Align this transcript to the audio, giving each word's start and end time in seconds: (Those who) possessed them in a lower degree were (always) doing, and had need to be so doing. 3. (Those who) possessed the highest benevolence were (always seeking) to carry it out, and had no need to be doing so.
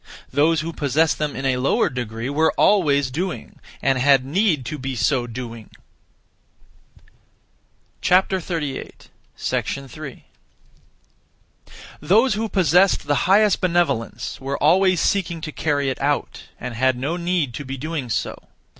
(Those 0.31 0.61
who) 0.61 0.73
possessed 0.73 1.19
them 1.19 1.35
in 1.35 1.45
a 1.45 1.57
lower 1.57 1.87
degree 1.87 2.27
were 2.27 2.53
(always) 2.53 3.11
doing, 3.11 3.59
and 3.83 3.99
had 3.99 4.25
need 4.25 4.65
to 4.65 4.79
be 4.79 4.95
so 4.95 5.27
doing. 5.27 5.69
3. 8.01 8.23
(Those 11.99 12.33
who) 12.33 12.49
possessed 12.49 13.05
the 13.05 13.15
highest 13.29 13.61
benevolence 13.61 14.41
were 14.41 14.57
(always 14.57 14.99
seeking) 14.99 15.39
to 15.39 15.51
carry 15.51 15.91
it 15.91 16.01
out, 16.01 16.45
and 16.59 16.73
had 16.73 16.97
no 16.97 17.15
need 17.15 17.53
to 17.53 17.63
be 17.63 17.77
doing 17.77 18.09
so. 18.09 18.47